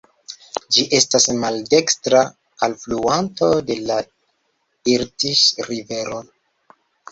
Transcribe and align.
Ĝi 0.77 0.85
estas 0.99 1.27
maldekstra 1.43 2.21
alfluanto 2.69 3.51
de 3.69 3.79
la 3.91 4.01
Irtiŝ-rivero. 4.97 6.27